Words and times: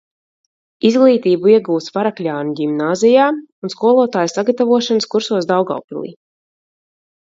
Izglītību 0.89 1.51
ieguvis 1.51 1.91
Varakļānu 1.99 2.57
ģimnāzijā 2.61 3.29
un 3.69 3.75
skolotāju 3.77 4.35
sagatavošanas 4.37 5.15
kursos 5.17 5.55
Daugavpilī. 5.57 6.19